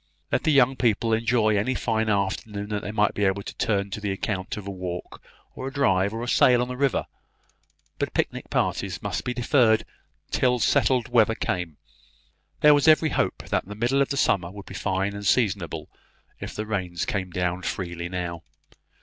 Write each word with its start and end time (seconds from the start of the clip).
Let 0.31 0.45
the 0.45 0.51
young 0.51 0.75
people 0.77 1.13
enjoy 1.13 1.55
any 1.55 1.75
fine 1.75 2.09
afternoon 2.09 2.69
that 2.69 2.81
they 2.81 2.91
might 2.91 3.13
be 3.13 3.23
able 3.25 3.43
to 3.43 3.53
turn 3.53 3.91
to 3.91 4.01
the 4.01 4.11
account 4.11 4.57
of 4.57 4.65
a 4.65 4.71
walk, 4.71 5.21
or 5.53 5.67
a 5.67 5.71
drive, 5.71 6.11
or 6.11 6.23
a 6.23 6.27
sail 6.27 6.59
on 6.63 6.67
the 6.69 6.75
river; 6.75 7.05
but 7.99 8.15
picnic 8.15 8.49
parties 8.49 9.03
must 9.03 9.23
be 9.23 9.35
deferred 9.35 9.85
till 10.31 10.57
settled 10.57 11.09
weather 11.09 11.35
came. 11.35 11.77
There 12.61 12.73
was 12.73 12.87
every 12.87 13.09
hope 13.09 13.43
that 13.49 13.67
the 13.67 13.75
middle 13.75 14.01
of 14.01 14.09
the 14.09 14.17
summer 14.17 14.49
would 14.49 14.65
be 14.65 14.73
fine 14.73 15.13
and 15.13 15.23
seasonable, 15.23 15.87
if 16.39 16.55
the 16.55 16.65
rains 16.65 17.05
came 17.05 17.29
down 17.29 17.61
freely 17.61 18.09
now. 18.09 18.41